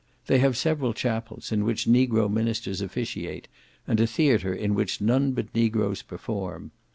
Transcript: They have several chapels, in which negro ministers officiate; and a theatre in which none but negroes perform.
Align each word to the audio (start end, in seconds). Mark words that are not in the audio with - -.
They 0.25 0.39
have 0.39 0.57
several 0.57 0.95
chapels, 0.95 1.51
in 1.51 1.63
which 1.63 1.85
negro 1.85 2.27
ministers 2.27 2.81
officiate; 2.81 3.47
and 3.85 3.99
a 3.99 4.07
theatre 4.07 4.51
in 4.51 4.73
which 4.73 4.99
none 4.99 5.33
but 5.33 5.53
negroes 5.53 6.01
perform. 6.01 6.71